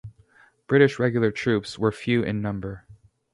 [0.65, 2.87] British regular troops were few in number.